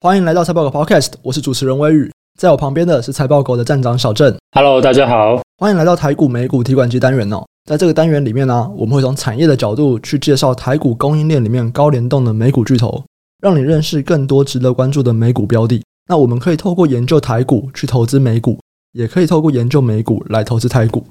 [0.00, 2.08] 欢迎来到财报狗 Podcast，我是主持人威宇，
[2.38, 4.32] 在我旁边的是财报狗的站长小郑。
[4.52, 7.44] Hello，大家好，欢迎来到台股美股提款机单元哦。
[7.68, 13.02] 在这个单元里面呢、啊，我们会从产业的角度去介绍台股供应链里面高联动的美股巨头，
[13.42, 15.82] 让你认识更多值得关注的美股标的。
[16.08, 18.56] 那我们可以透过研究台股去投资美股，
[18.92, 21.04] 也可以透过研究美股来投资台股。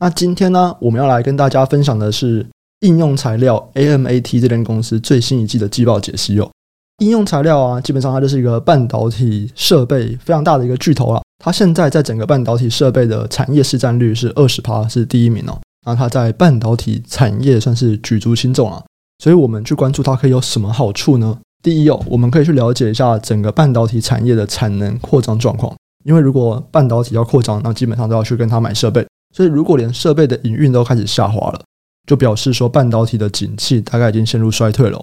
[0.00, 2.44] 那今天呢，我们要来跟大家分享的是
[2.80, 6.50] 应用材料 AMAT 这间公司最新一季的季报解析哦。
[6.98, 11.20] 应用材料啊，基本上它就是一个半导体设备非常大的一个巨头了。
[11.42, 15.58] 它现在在整个半导体设备的产业市占率是二十趴，是第一名哦。
[15.84, 18.80] 那它在半导体产业算是举足轻重啊。
[19.18, 21.38] 所以我们去关注它可以有什么好处呢？
[21.62, 25.74] 第一哦，我们可以去了解一下整个半导体产业的产能扩张状况。
[26.04, 29.06] 因为如果半导体要扩张，那基本上都要去跟它买设备。
[29.34, 31.60] 所以如果连设备的营运都开始下滑了，
[32.06, 35.02] 就表示说半导体的景气大概已经陷入衰退了。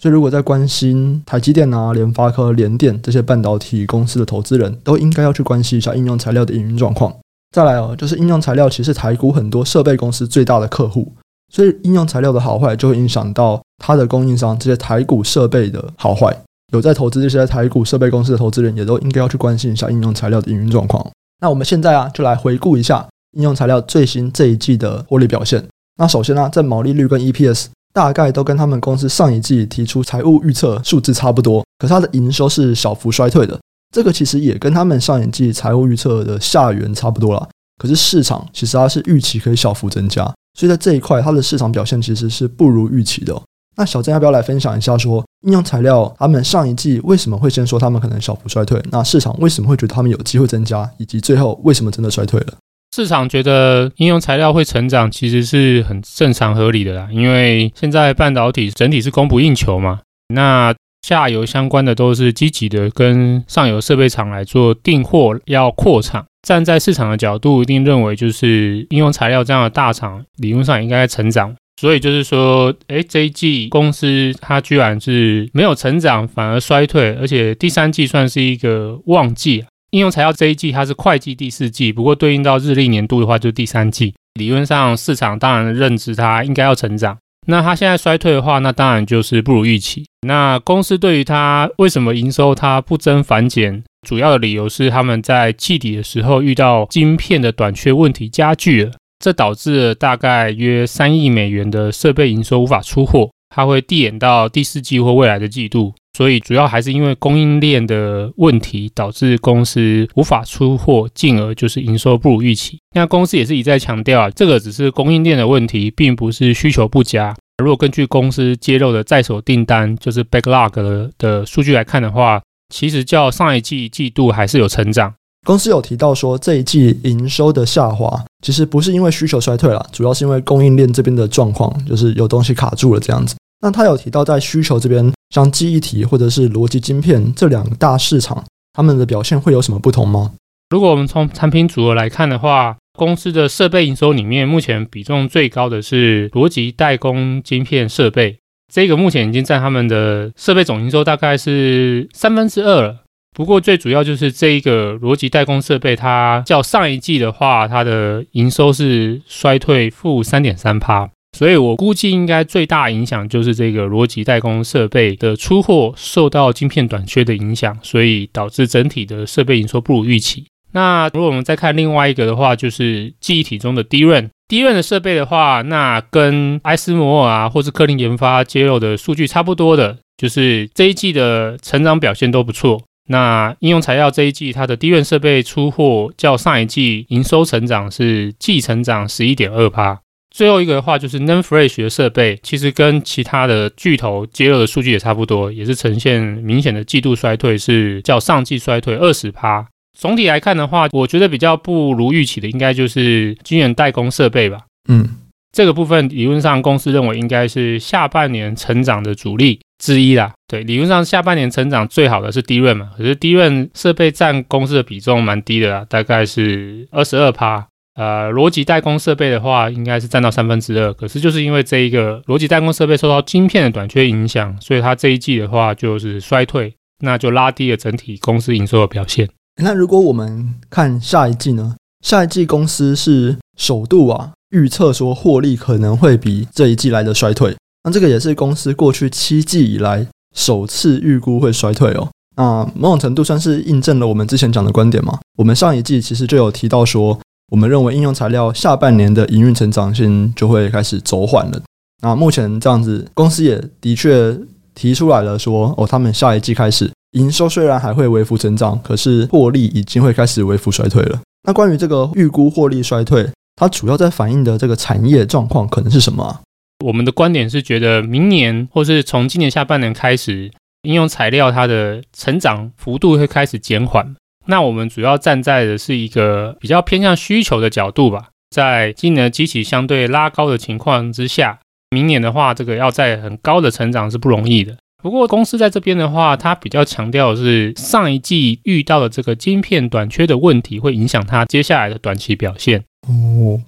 [0.00, 7.12] 所以，如果在关心台积电啊、联发科、联电这些半导体公司的投资人，都应该要去关心一下应用材料的营运状况。
[7.50, 11.12] 再来哦，就是应用材料其实台股很多设备公司最大的客户，
[11.52, 16.36] 所以应用材料的好坏就会影响到它的供应商这些台股设备的好坏。
[16.72, 21.04] 有在投资这些台股设备公司的投资人，也都应该要去关心一下应用材料的营运状况。
[21.40, 25.66] 那我们现在啊，就来回顾一下应用材料最新这一季的获利表现。
[25.96, 27.66] 那首先呢、啊，在毛利率跟 EPS。
[27.98, 33.58] 大概都跟他们公司上一季提出财务预测数字差不多，可它的营收是小幅衰退的。
[33.92, 37.48] 这个其实也跟他们上一季财务预测的下缘差不多啦。
[37.76, 43.36] 可是市场其实它是预期可以小幅增加，所以在这一块它的市场表现其实是不如预期的。
[43.76, 48.80] 那小郑要不要来分享一下说，说应用材料他们上一季为什么会先说他们可能小幅衰退？
[48.92, 50.88] 那市场为什么会觉得他们有机会增加？
[50.98, 52.54] 以及最后为什么真的衰退了？
[52.94, 57.08] 市场觉得应用材料会成长，其实是很正常合理的啦。
[57.12, 60.00] 因为现在半导体整体是供不应求嘛，
[60.34, 66.24] 那下游相关的都是积极的跟上游设备厂来做订货，要扩厂。
[66.46, 71.54] 站在市场的角度，一定认为就是应用材料这样的大厂，理论上应该成长。
[71.80, 79.64] 所以就是说，诶，这一季公司它居然是没有成长，反而衰退，而且第三季算是一个旺季。
[79.90, 84.14] 应用材料这一季它是会计第四季，不过对应到日历年度的话就是第三季。
[84.34, 90.04] 理论上市场当然认知它应该要成长，那它现在衰退的话，那当然就是不如预期。
[90.26, 105.94] 那公司对于它为什么营收它不增反减，主要的理由是他们在季底的时候遇到晶片的短缺问题加剧了，这导致了大概约三亿美元的设备营收无法出货，它会递延到第四季或未来的季度。
[106.18, 112.76] 所以主要还是因为供应链的问题，导致公司无法出货，进而就是营收不如预期。
[112.96, 117.32] 那公司也是一再强调啊，这个只是供应链的问题，并不是需求不佳。
[117.62, 122.42] 如果根据公司揭露的在手订单，就是 backlog 的的数据来看的话，
[122.74, 125.14] 其实较上一季季度还是有成长。
[125.46, 133.36] 公司有提到说，这一季营收的下滑，其实不是因为需求衰退了，主要是因为供应链这边的状况，就是有东西卡住了这样子。
[133.60, 135.12] 那他有提到在需求这边。
[135.30, 140.32] 像记忆体或者是逻辑晶片这两大市场，他们的表现会有什么不同吗？
[140.70, 148.38] 如果我们从产品组合来看的话，公司的设备营收里面，目前比重最高的是逻辑代工晶片设备，
[148.72, 153.04] 这个目前已经占他们的设备总营收大概是三分之二了。
[153.36, 161.08] 不过最主要就是这一个逻辑代工设备，它较上一季的话，它的营收是衰退负三点三趴。
[161.36, 170.46] 所以我估计应该最大影响就是这个逻辑代工设备的出货受到晶片短缺的影响，所以导致整体的设备营收不如预期。
[170.72, 182.82] 那如果我们再看另外一个的话，就是记忆体中的 DRAM，DRAM 的设备的话，那跟埃斯摩尔啊或是科林研发揭露的数据差不多的，就是这一季的成长表现都不错。
[183.10, 190.00] 那应用材料这一季它的低润设备出货较上一季营收成长是季成长十一点二趴。
[190.38, 199.66] 最后一个的话就是 NAND Flash 的设备，其实跟其他的巨头揭露的数据也差不多，也是呈现明显的季度衰退，是较上季衰退二十趴。
[199.98, 204.60] 总体来看的话，我觉得比较不如预期的，应该就是晶圆代工设备吧。
[204.88, 205.08] 嗯，
[205.50, 210.32] 这个部分理论上公司认为应该是下半年成长的主力之一啦。
[210.46, 217.66] 对，理论上下半年成长最好的是 DRAM 嘛，可是 DRAM 设备占公司的比重蛮低的啦，大概是二十二趴。
[217.98, 220.94] 呃，逻辑代工设备的话，应该是占到三分之二。
[220.94, 229.28] 可是就是因为这一个逻辑代工设备受到晶片的短缺影响，所以它这一季的话就是衰退，那就拉低了整体公司营收的表现。
[229.60, 231.74] 那如果我们看下一季呢？
[232.06, 237.56] 下一季公司是首度啊预测说获利可能会比这一季来的衰退。
[237.82, 240.06] 那这个也是公司过去七季以来
[240.36, 242.08] 首次预估会衰退哦。
[242.36, 245.18] 那某种程度算是印证了我们之前讲的观点嘛。
[245.36, 247.18] 我们上一季其实就有提到说，
[247.50, 251.60] 我们认为应用材料下半年的营运成长性就会开始走缓了。
[252.02, 254.36] 那目前这样子，公司也的确
[254.74, 261.18] 提出来了说，哦，他们下一季开始营收虽然还会微幅成长，可是获利已经会开始微幅衰退了。
[261.44, 266.40] 那关于这个预估获利衰退，它主要在反映的这个产业状况可能是什么？
[266.84, 270.52] 我们的观点是觉得明年或是从今年下半年开始，
[270.82, 274.14] 应用材料它的成长幅度会开始减缓。
[274.50, 281.58] 那我们主要站在的是一个比较偏向需求的角度吧，在今年的机器相对拉高的情况之下，
[281.90, 284.74] 明年的话，这个要在很高的成长是不容易的。
[285.02, 292.82] 不过公司在这边的话，它比较强调的是上一季遇到的这个晶片短缺的问题，会影响它接下来的短期表现。
[293.06, 293.60] 哦。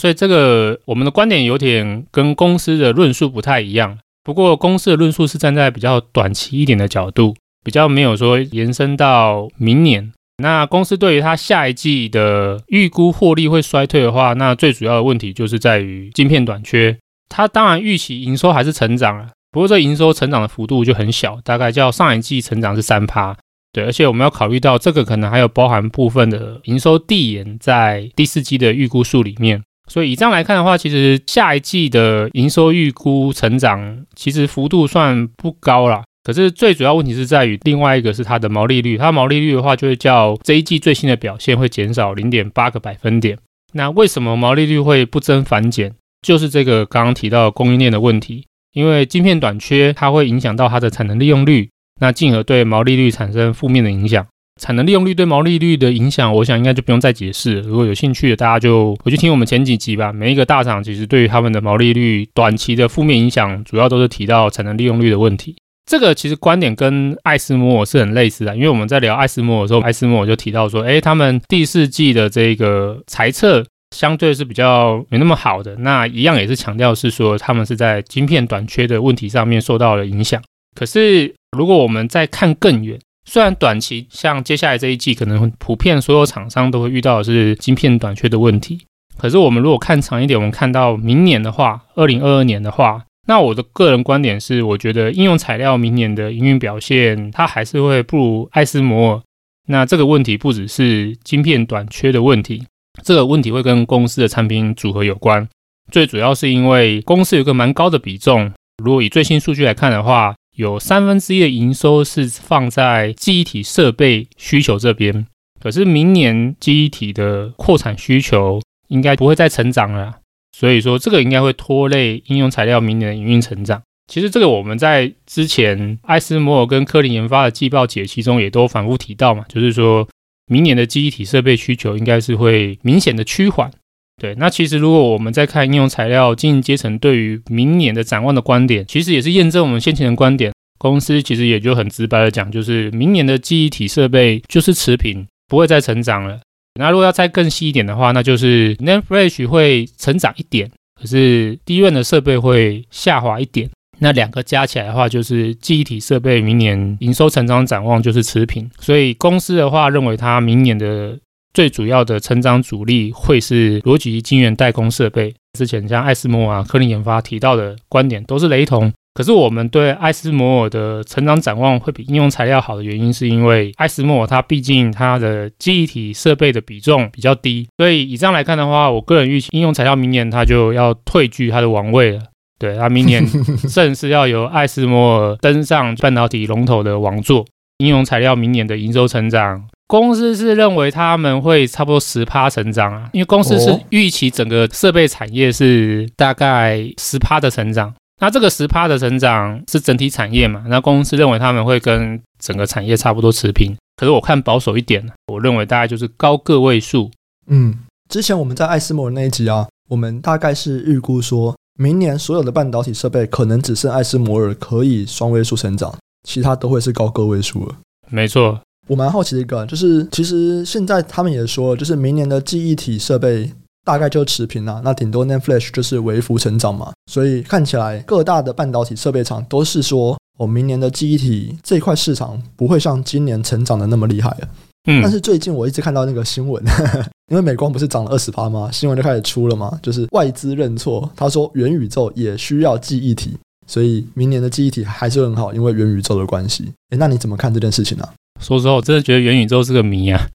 [0.00, 7.34] 所以这个我们的观点有点跟公司的论述不太一样，不过公司的论述是站在比较短期一点的角度，
[7.64, 10.12] 比较没有说延伸到明年。
[10.42, 16.96] 那公司对于它下一季的预估获利会衰退的话，那最主要的问题就是在于晶片短缺。
[17.28, 23.36] 它当然预期营收还是成长了，不过这营收成长的幅度就很小，大概叫上一季成长是三趴。
[23.72, 29.62] 对，而且我们要考虑到这个可能还有包含部分的营收递延在第四季的预估数里面。
[29.88, 36.04] 所以以这样来看的话，其实下一季的营收预估成长其实幅度算不高啦。
[36.26, 43.38] 可是最主要问题是在于另外一个是它的毛利率，它毛利率的话就会较这一季最新的表现会减少零点八个百分点。
[43.74, 45.94] 那为什么毛利率会不增反减？
[46.26, 51.70] 就是这个刚刚提到供应链的问题，因为晶片短缺，它会影响到它的产能利用率，
[52.00, 54.26] 那进而对毛利率产生负面的影响。
[54.60, 57.60] 产能利用率对毛利率的影响，我想应该就不用再解释。
[57.60, 60.12] 如果有兴趣的，大家就回去听我们前几集吧。
[60.12, 65.54] 每一个大厂其实对于他们的毛利率短期的负面影响，主要都是提到产能利用率的问题。
[65.86, 75.76] 这个其实观点跟艾斯摩尔是很类似的，因为我们在聊艾斯摩尔的时候，艾斯摩尔就提到说，诶，他们第四季的这个财测相对是比较没那么好的。
[75.76, 80.42] 那一样也是强调是说，他们是在晶片短缺的问题上面受到了影响。
[80.74, 88.80] 可是如果我们再看更远，虽然短期像接下来这一季，可能普遍所有厂商都会遇到的是晶片短缺的问题。
[89.16, 99.22] 可是我们如果看长一点，我们看到明年的话，二零二二年的话，那我的个人观点是，我觉得应用材料明年的营运表现，它还是会不如艾斯摩尔。
[99.68, 102.64] 那这个问题不只是晶片短缺的问题，
[103.02, 105.48] 这个问题会跟公司的产品组合有关。
[105.90, 108.52] 最主要是因为公司有个蛮高的比重，
[108.82, 110.34] 如果以最新数据来看的话。
[110.56, 115.26] 有三分之一的营收是放在记忆体设备需求这边，
[115.60, 120.20] 可是明年记忆体的扩产需求应该不会再成长了，
[120.58, 123.82] 所以说这个应该会拖累应用材料明年的营运成长。
[124.10, 130.08] 其实这个我们在之前艾斯摩尔跟科林研发的季报解析中也都反复提到嘛，就是说
[130.46, 133.70] 明年的记忆体设备需求应该是会明显的趋缓。
[134.18, 140.52] 对，那其实如果我们在看应用材料经营阶层对于明年的展望的观点，其实也是验证我们先前的观点。
[140.78, 146.40] 公司其实也就很直白的讲，就是明年的记忆体设备就是持平，不会再成长了。
[146.78, 150.70] 那如果要再更细一点的话，那就是 NAND Flash 会成长一点，
[151.00, 153.68] 可是 DRAM 的设备会下滑一点。
[153.98, 158.70] 那两个加起来的话，就是记忆体设备明年营收成长展望就是持平。
[158.78, 161.18] 所以公司的话认为，它明年的。
[161.54, 165.34] 最主要的成长主力会是逻辑晶圆代工设备。
[165.58, 168.92] 之前像艾斯莫啊、科林研发提到的观点都是雷同。
[169.16, 182.20] 可是我们对艾斯摩尔的成长展望会比应用材料好的原因，是因为艾斯摩尔它毕竟它的记忆体设备的比重比较低，所以以这样来看的话，我个人预期应用材料明年它就要退居它的王位了。
[182.58, 183.26] 对，它明年
[183.72, 187.46] 正式要由艾斯摩尔登上半导体龙头的王座。
[187.78, 189.62] 应用材料明年的营收成长。
[189.86, 197.92] 公司是认为他们会差不多十趴成长啊，因为公司是预期整个设备产业是大概十趴的成长。
[198.20, 200.64] 那这个十趴的成长是整体产业嘛？
[200.68, 203.76] 那公司认为他们会跟整个产业差不多持平。
[203.96, 207.10] 可是我看保守一点，我认为大概就是高个位数。
[207.46, 207.74] 嗯，
[208.08, 215.94] 之前我们在艾斯摩尔那一集啊，我们大概是预估说明年所有的半导体设备可能只剩艾斯摩尔可以双位数成长，
[216.26, 217.76] 其他都会是高个位数了。
[218.08, 218.60] 没错。
[218.88, 223.52] 我蛮好奇的一个，就是其实现在他们也说，就是明年的记忆体设备
[223.86, 226.92] 大概就持平了，那顶多 NAND Flash 就是微幅成长嘛。
[227.08, 234.48] 所以看起来各大的半导体设备厂都是说，哦，明年的记忆体这块市场不会像今年成长的那么厉害了。
[234.88, 235.00] 嗯。
[235.00, 236.60] 但是最近我一直看到那个新闻，
[237.30, 238.68] 因为美光不是涨了二十趴吗？
[238.72, 243.36] 新闻就开始出了嘛，就是外资认错，他说元宇宙也需要记忆体。
[243.68, 246.72] 所以明年的记忆体还是很好，因为元宇宙的关系。
[246.90, 248.10] 诶，那你怎么看这件事情呢、啊？
[248.40, 250.28] 说实话，我真的觉得元宇宙是个谜啊。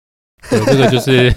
[0.50, 1.34] 对，这个就是，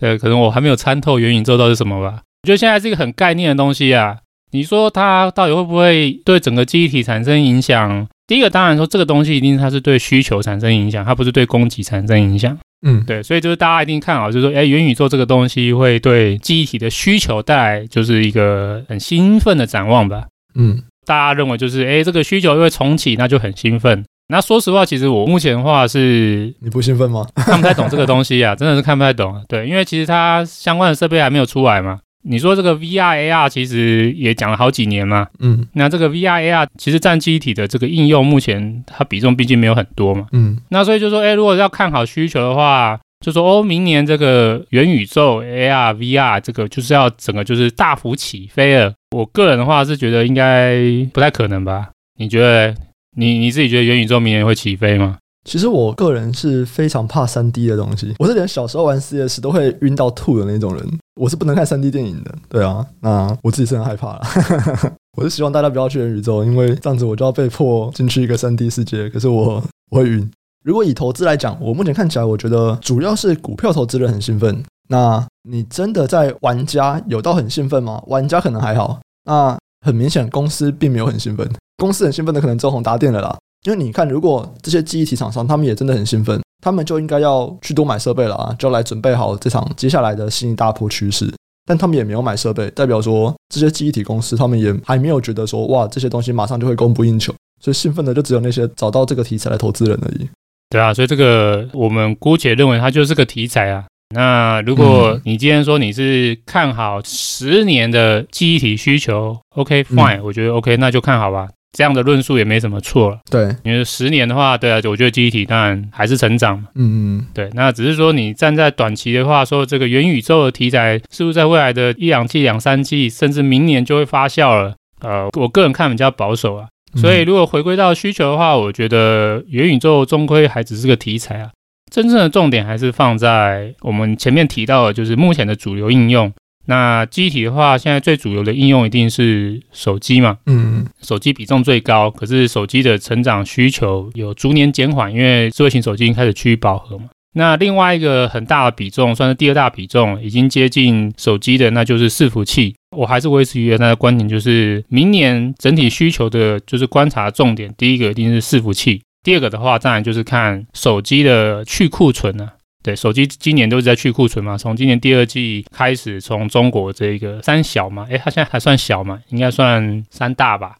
[0.00, 2.22] 呃，可能我还没有参透元宇宙到底是什么吧。
[2.42, 4.18] 我觉得现在是一个很概念的东西啊。
[4.52, 8.06] 你说它到底会不会对整个记忆体产生影响？
[8.26, 12.58] 第一个当然说这个东西一定它是对需求产生影响，它不是对供给产生影响。
[12.84, 20.24] 嗯，对，所以就是大家一定看好，就是说，哎，元宇宙这个东西会对记忆体的需求带来就是一个很兴奋的展望吧。
[20.54, 24.04] 嗯，大家认为就是，哎，这个需求又会重启，那就很兴奋。
[24.30, 27.26] 那说实话，其实我目前的话是，你不兴奋吗？
[27.34, 29.44] 看不太懂这个东西啊，真的是看不太懂。
[29.48, 31.98] 对，因为其实它相关的设备还没有出来嘛。
[32.22, 35.26] 你说这个 VR AR 其实也讲了好几年嘛。
[35.40, 40.26] 嗯，那这个 VR AR 其实占记忆体的这个应用，目前它比重毕竟没有很多嘛。
[40.32, 48.92] 嗯，那所以就说，哎，如果要看好需求的话，就说哦，明年这个元宇宙 AR VR 这个就是要整个就是大幅起飞了。
[49.16, 50.78] 我个人的话是觉得应该
[51.12, 51.88] 不太可能吧？
[52.18, 52.74] 你觉得？
[53.16, 55.18] 你你自己觉得元宇宙明年会起飞吗？
[55.44, 60.86] 其实我个人是非常怕三 D 的东西，我是连小时候玩 CS 都会晕到吐的那种人，
[61.18, 62.34] 我是不能看三 D 电影的。
[62.48, 64.22] 对啊，那我自己是很害怕了。
[65.16, 70.30] 我是希望大家不要去元宇宙，因为这样子我就要被迫进去一个三 D 世界，可是我我会晕。
[70.62, 74.62] 如果以投资来讲，我目前看起来，我觉得主要是股票投资人很兴奋。
[74.88, 78.02] 那你真的在玩家有到很兴奋吗？
[78.08, 79.00] 玩家可能还好。
[79.24, 81.50] 那很明显，公司并没有很兴奋。
[81.80, 91.32] 公司很兴奋的可能只有宏达电了啦，因为你看，如果这些记忆体厂商他们也真的很兴奋，他们就应该要去多买设备了啊，就要来准备好这场接下来的新一大波趋势。
[91.66, 97.32] 但他们也没有买设备，代表说这些记忆体公司他们也还没有觉得说哇，这些东西马上就会供不应求，
[97.62, 100.28] 所以兴奋的就只有那些找到这个题材的投资人而已。
[100.68, 103.84] 对啊，所以这个我们姑且认为它就是个题材啊。
[104.12, 111.48] 那如果你今天说你是看好十年的记忆体需求，OK fine，嗯，我觉得 OK，那就看好吧。
[111.72, 113.18] 这样的论述也没什么错了。
[113.30, 116.68] 对，因为十年的话，对啊，我觉得记忆体当然还是成长嘛。
[116.74, 117.48] 嗯嗯，对。
[117.54, 124.74] 那只是说你站在短期的话，说这个元宇宙的题材是不是在未来的一两季、两三季，甚至明年就会发酵了？
[125.00, 126.66] 呃，我个人看比较保守啊。
[126.96, 131.50] 所以如果回归到需求的话，我觉得元宇宙终归还只是个题材啊。
[131.90, 136.32] 真正的重点还是放在我们前面提到的，就是目前的主流应用。
[136.70, 140.38] 那记忆体的话，现在最主流的应用一定是手机嘛？
[140.46, 147.06] 嗯，手机比重最高，可是手机的成长需求有逐年减缓，因为智慧型手机已经开始趋于饱和嘛。
[147.34, 152.76] 那另外一个很大的比重，算是第二大比重，已经接近手机的，那就是伺服器。
[152.96, 159.02] 我还是维持原来的观点，就是明年整体需求的，就是观察重点，第一个一定是伺服器。
[159.24, 162.54] 第二个的话，当然就是看手机的去库存了。
[162.82, 170.76] 对，手机今年都是在去库存嘛，从今年第二季开始，从中国这个三小嘛，诶，它现在还算小嘛，应该算三大吧，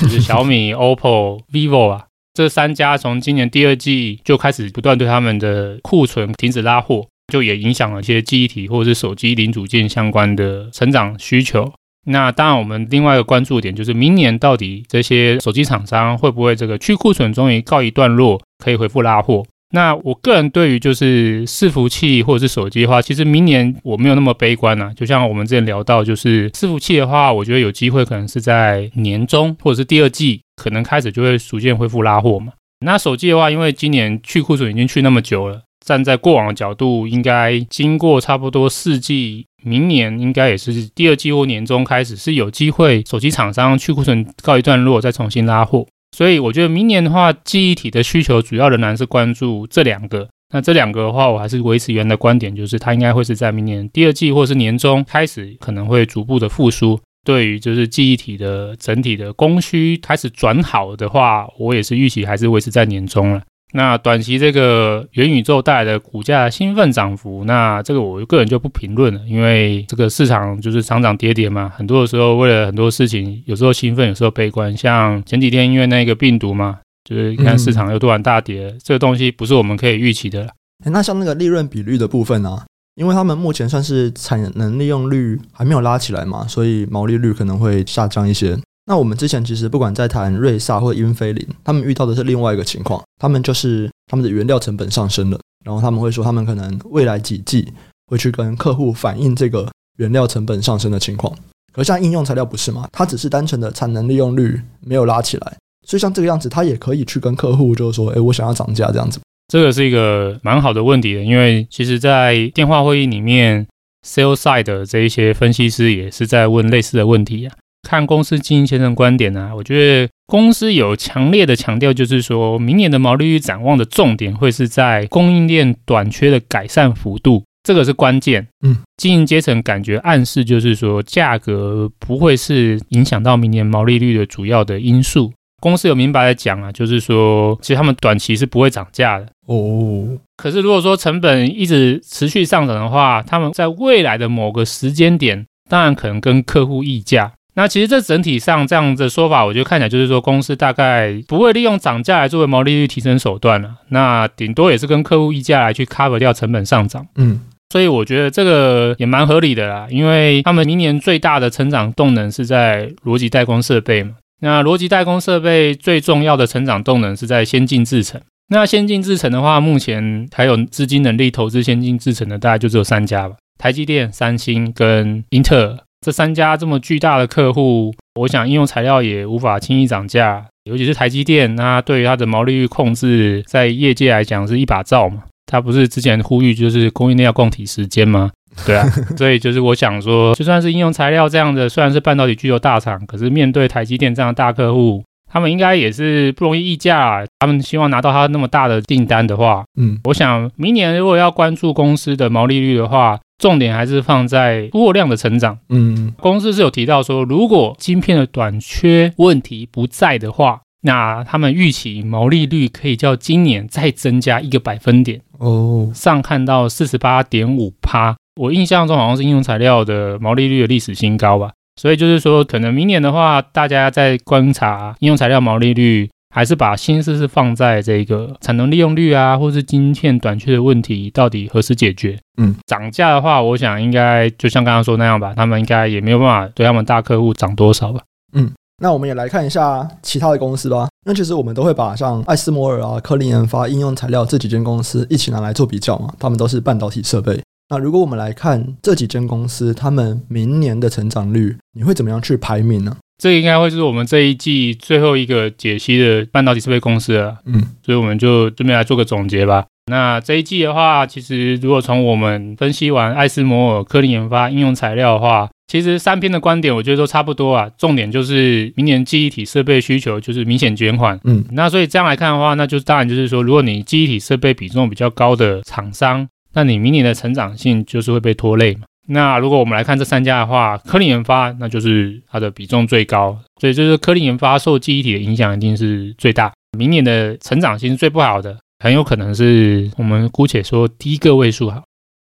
[0.00, 11.72] 就是小米、 OPPO、vivo 啊，这三家从今年第二季就开始不断对他们的库存停止拉货，就也影响了一些记忆体或者是手机零组件相关的成长需求。
[12.06, 19.44] 那当然，我们另外一个关注点就是明年到底这些手机厂商会不会这个去库存终于告一段落，可以恢复拉货？
[19.74, 24.92] 那我个人对于就是伺服器或者是手机的话，其实明年我没有那么悲观啊。
[24.94, 32.52] 就像我们之前聊到，就是伺服器的话，我觉得有机会可能是在年中或者是第二季，可能开始就会逐渐恢复拉货嘛。
[32.86, 39.46] 那手机的话，因为今年去库存已经去那么久了，站在过往的角度，应该经过差不多四季。
[39.66, 45.86] 明年应该也是第二季或年中开始是有机会，手机厂商去库存告一段落，再重新拉货。
[46.14, 50.28] 所以我觉得明年的话，记忆体的需求主要仍然是关注这两个。
[50.52, 57.00] 那这两个的话，我还是维持原来的观点，就是它应该会是在明年第二季或是年中开始，可能会逐步的复苏。
[57.24, 63.42] 对于就是记忆体的整体的供需开始转好的话，我也是预期还是维持在年中了。
[63.76, 74.76] 那短期这个元宇宙带来的股价兴奋涨幅，那这个我个人就不评论了，因为这个市场就是涨涨跌跌嘛，很多的时候为了很多事情，有时候兴奋，有时候悲观。
[74.76, 80.48] 像前几天因为那个病毒嘛，就是你看市场又突然大跌，嗯、这个东西不是我们可以预期的。
[80.84, 82.64] 那像那个利润比率的部分呢、啊？
[82.94, 88.56] 因为他们目前算是产能利用率还没有拉起来嘛，所以毛利率可能会下降一些。
[88.86, 97.72] 那我们之前其实不管在谈瑞萨或英飞凌，他们遇到的是另外一个情况，他们就是他们的原料成本上升了，然后他们会说他们可能未来几季
[98.06, 101.34] 会去跟客户反映这个原料成本上升的情况。
[101.76, 109.18] 而像应用材料不是嘛，它只是单纯的产能利用率没有拉起来，所以像这个样子，它也可以去跟客户就是说，哎，我想要涨价这样子。
[109.48, 113.66] 这个是一个蛮好的问题的，因为其实在电话会议里面
[114.06, 117.56] ，sales side 的这一些分析师也是在问类似的问题啊。
[117.84, 128.48] 看公司经营前程观点呢、啊，我觉得公司有强烈的强调，就是说明年的毛利率展望的重点会是在供应链短缺的改善幅度，这个是关键。
[128.62, 135.32] 嗯，经营阶层感觉暗示就是说，价格不会是影响到明年毛利率的主要的因素。
[135.60, 140.08] 公司有明白的讲啊，就是说，其实他们短期是不会涨价的哦。
[140.36, 147.32] 可是如果说成本一直持续上涨的话，他们在未来的某个时间点，当然可能跟客户议价。
[147.56, 153.70] 那其实这整体上这样的说法，我觉得看起来就是说，公司大概不会利用涨价来作为毛利率提升手段了。
[153.90, 157.06] 那顶多也是跟客户议价来去 cover 掉成本上涨。
[157.14, 164.14] 嗯，所以我觉得这个也蛮合理的啦，因为他们明年最大的成长动能是在逻辑代工设备嘛。
[164.40, 168.20] 那逻辑代工设备最重要的成长动能是在先进制程。
[168.48, 175.78] 那先进制程的话，目前还有资金能力投资先进制程的，大概就只有三家吧：台积电、三星跟英特尔。
[176.04, 185.22] 这三家这么巨大的客户，我想应用材料也无法轻易涨价，尤其是台积电，那对于它的毛利率控制，在业界来讲是一把罩嘛。
[185.46, 188.30] 它不是之前呼吁就是供应链要供体时间吗？
[188.66, 197.24] 对啊， 所以就是我想说，就算是应用材料这样的，虽然是半导体巨头大厂，可是面对台积电这样的大客户，他们应该也是不容易议价。
[197.38, 203.18] 他们希望拿到他那么大的订单的话，嗯，我想明年如果要关注公司的毛利率的话。
[203.38, 205.58] 重点还是放在货量的成长。
[205.68, 218.16] 嗯，公司是有提到说，如果晶片的短缺问题不在的话，那他们预期毛利率可以较今年再增加一个百分点哦，上看到四十八点五趴。
[218.40, 221.52] 我印象中好像是应用材料的毛利率的历史新高吧。
[221.80, 226.08] 所以就是说，可能明年的话，大家在观察应用材料毛利率。
[226.34, 232.18] 还是把心思是放在这个产能利用率啊，或是晶片短缺的问题到底何时解决？
[232.38, 238.00] 嗯，涨价的话，我想应该就像刚刚说那样吧，他们应该也没有办法对他们大客户涨多少吧。
[238.32, 238.50] 嗯，
[238.82, 240.88] 那我们也来看一下其他的公司吧。
[241.06, 247.40] 那其实我们都会把像艾斯摩尔啊、科林研发、应用材料这几间公司一起拿来做比较嘛，他们都是半导体设备。
[247.68, 252.96] 那如果我们来看这几间公司，他们明年的成长率，你会怎么样去排名呢？
[253.18, 259.64] 这应该会是我们这一季最后一个解析的半导体设备公司了，嗯，所以我们就这边来做个总结吧。
[259.86, 267.70] 那这一季的话，其实如果从我们分析完艾斯摩尔、科林研发、应用材料的话，其实三篇的观点我觉得都差不多啊。
[267.78, 278.86] 重点就是明年记忆体设备需求就是明显减缓，嗯，那所以这样来看的话，那就当然就是说，如果你记忆体设备比重比较高的厂商，那你明年的成长性就是会被拖累嘛。
[279.06, 286.52] 那如果我们来看这三家的话，科林研发那就是它的比重最高，所以就是科林研发受记忆体的影响一定是最大。
[286.78, 291.82] 明年的成长性是最不好的，很有可能是我们姑且说低个位数好。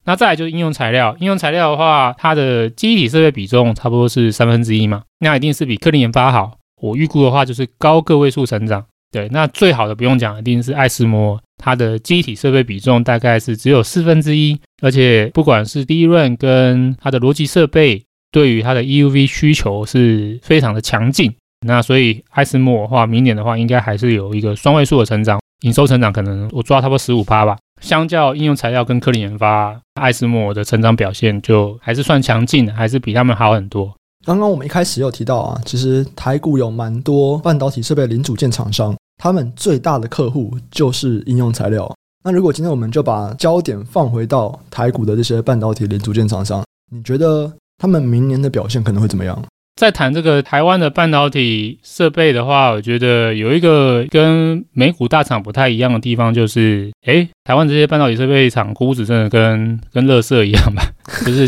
[0.05, 6.57] 那再来就是应用材料，应用材料的话，它的记忆体设备比重差不多是三分之一嘛，那一定是比科林研发好。
[6.81, 8.85] 我预估的话就是高个位数成长。
[9.13, 21.33] 对，那最好的不用讲，一定是艾斯摩，它的记忆体设备比重大概是只有四分之一，而且不管是第一轮跟它的逻辑设备，对于它的 EUV 需求是非常的强劲。
[21.67, 27.59] 那所以艾斯摩的话，明年的话应该还是有一个双位数的成长，营收成长可能我抓差不多十五趴吧。
[27.83, 33.95] 相较应用材料跟科林研发，艾斯摩的成长表现就还是算强劲的，还是比他们好很多。
[34.27, 41.91] 刚刚我们一开始有提到啊，其实台股有蛮多半导体设备零组件厂商，他们最大的客户就是应用材料。
[42.23, 49.43] 那如果今天我们就把焦点放回到台股的这些半导体零组件厂商，你觉得他们明年的表现可能会怎么样？
[49.77, 60.83] 在谈这个台湾的半导体设备的话，我觉得有一个跟美股大厂不太一样的地方，就是，诶，台湾这些半导体设备厂估值真的跟跟垃圾一样吧？
[61.25, 61.47] 就是，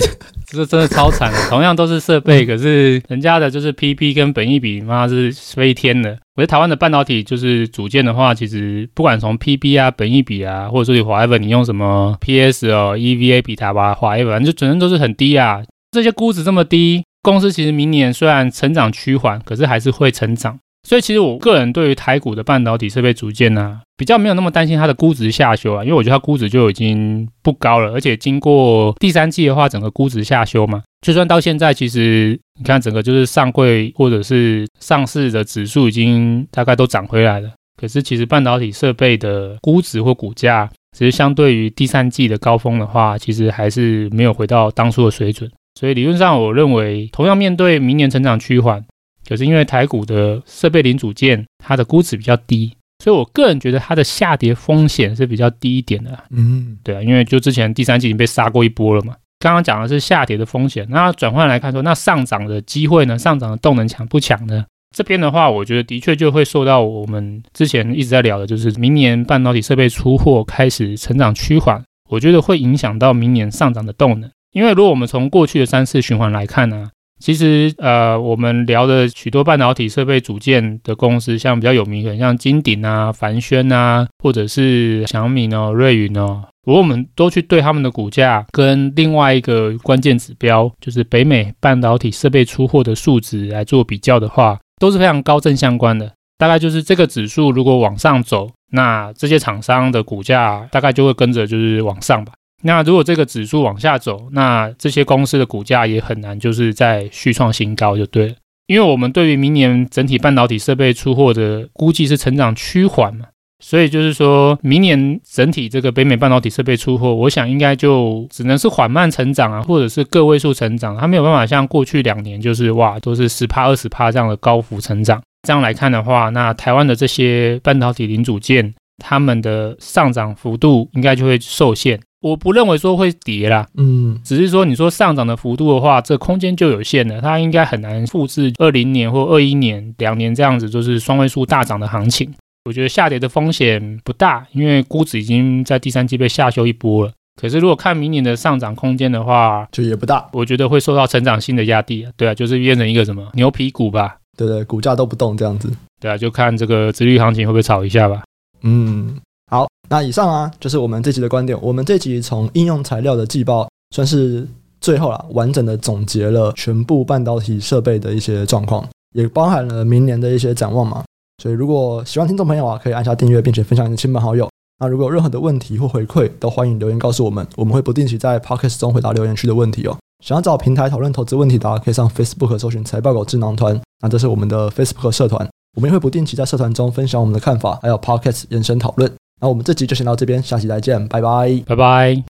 [0.53, 1.39] 这真的超惨的。
[1.49, 6.11] 同样都是设备，可是人家的就是 PP 跟本益比，妈是飞天的。
[6.35, 15.63] 我觉得台湾的半导体就是组件的话，其实不管从 PB 啊、本益比啊，或者说 whatever，你用什么 PS 哦、EVA 比它吧，whatever，反正就整个都是很低啊。
[15.91, 17.03] 这些估值这么低。
[17.23, 20.59] 公司其实明年虽然成长趋缓，可是还是会成长。
[20.89, 40.69] 所以其实我个人对于台股的半导体设备组件呢、啊，比较没有那么担心它的估值下修啊，因为我觉得它估值就已经不高了，而且经过第三季的话，整个估值下修嘛，就算到现在，其实你看整个就是上柜或者是上市的指数已经大概都涨回来了，可是其实半导体设备的估值或股价，
[40.99, 45.49] 其实相对于第三季的高峰的话，其实还是没有回到当初的水准。
[45.79, 48.85] 所以理论上，我认为同样面对明年成长趋缓，
[49.33, 52.71] 可是因为台股的设备零组件它的估值比较低，
[53.03, 56.23] 所以我个人觉得它的下跌风险是比较低一点的。
[56.29, 63.19] 嗯，对啊，因为就之前第三季已经被杀过一波了嘛，刚刚讲的是下跌的风险，那转换来看说，那上涨的机会呢？
[63.19, 64.67] 上涨的动能强不强呢？
[64.95, 74.31] 这边的话，我觉得的确就会受到我们之前一直在聊的，就是明年半导体设备出货开始成长趋缓，我觉得会影响到明年上涨的动能。
[74.53, 76.91] 因为如果我们从过去的三次循环来看呢，
[77.23, 86.43] 其实呃，我们聊的许多半导体设备组件的公司，像比较有名的，像金鼎啊、凡轩啊，或者是小米哦、瑞云哦。
[86.67, 96.13] 如果我们都去对他们的股价跟另外一个关键指标，就是北美半导体设备出货的数值来做比较的话，都是非常高正相关的。
[96.39, 102.33] 大概就是这个指数如果往上走，那这些厂商的股价大概就会跟着就是往上吧。
[102.63, 108.35] 那如果这个指数往下走，那这些公司的股价也很难就是再续创新高就对了。
[108.67, 113.27] 因为我们对于明年整体半导体设备出货的估计是成长趋缓嘛。
[113.65, 125.23] 所以就是说，明年整体这个北美半导体设备出货，我想应该就只能是缓慢成长啊，或者是个位数成长，它没有办法像过去两年就是哇都是十趴二十趴这样的高幅成长。
[125.47, 132.01] 这样来看的话，那台湾的这些半导体零组件，它们的上涨幅度应该就会受限。
[132.23, 142.33] 我不认为说会跌啦，嗯，只是说你说上涨的幅度的话，这空间就有限了，它应该很难复制二零年或二一年两年这样子就是双位数大涨的行情。
[142.65, 147.11] 我觉得下跌的风险不大，因为估值已经在第三季被下修一波了。
[147.41, 150.29] 可是如果看明年的上涨空间的话，就也不大。
[150.33, 152.13] 我觉得会受到成长性的压低啊。
[152.17, 154.17] 对啊，就是变成一个什么牛皮股吧？
[154.37, 155.73] 对对，股价都不动这样子。
[156.01, 158.23] 对啊，就看这个殖利率行情会不会炒一下吧。
[158.63, 159.17] 嗯，
[159.53, 161.59] 好，那以上啊就是我们这集的观点。
[161.61, 164.49] 我们这集从应用材料的季报算是
[164.81, 171.05] 最后了，完整的总结了全部半导体设备的一些状况，也包含了明年的一些展望嘛。
[171.43, 174.49] 所以，如果喜欢听众朋友啊，可以按下订阅，并且分享给亲朋好友。
[174.81, 179.95] 那如果有任何的问题或回馈，都欢迎留言告诉我们，我们会不定期在 Podcast 中回答留言区的问题哦。
[180.25, 189.13] 想要找平台讨论投资问题的，可以上 Facebook 搜寻财报狗智囊团，那这是我们的 Facebook 社团，我们也会不定期在社团中分享我们的看法，还有 Podcast 延伸讨论。
[189.43, 192.17] 那我们这集就先到这边，下期再见，拜拜，拜拜。